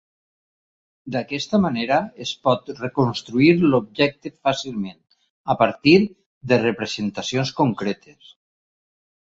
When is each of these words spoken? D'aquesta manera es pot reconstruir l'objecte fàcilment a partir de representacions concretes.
D'aquesta 1.15 1.59
manera 1.65 1.99
es 2.25 2.31
pot 2.47 2.71
reconstruir 2.79 3.51
l'objecte 3.75 4.33
fàcilment 4.49 4.99
a 5.57 5.61
partir 5.63 5.97
de 6.55 6.63
representacions 6.69 7.55
concretes. 7.63 8.37